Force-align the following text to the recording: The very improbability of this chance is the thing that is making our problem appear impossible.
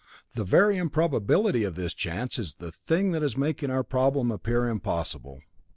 The 0.33 0.43
very 0.43 0.77
improbability 0.79 1.63
of 1.63 1.75
this 1.75 1.93
chance 1.93 2.39
is 2.39 2.55
the 2.55 2.71
thing 2.71 3.11
that 3.11 3.21
is 3.21 3.37
making 3.37 3.69
our 3.69 3.83
problem 3.83 4.31
appear 4.31 4.65
impossible. 4.67 5.41